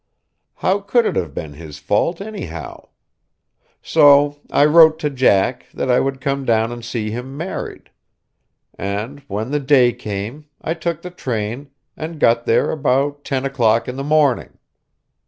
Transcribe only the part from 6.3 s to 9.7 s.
down and see him married; and when the